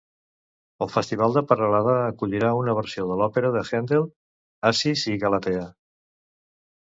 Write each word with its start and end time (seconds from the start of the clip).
El 0.83 0.87
festival 0.93 1.35
de 1.35 1.41
Peralada 1.51 1.93
acollirà 2.05 2.49
una 2.61 2.73
versió 2.79 3.05
de 3.11 3.17
l'òpera 3.19 3.51
de 3.57 3.63
Händel 3.71 4.07
“Acis 4.71 5.03
i 5.11 5.13
Galatea”. 5.25 5.67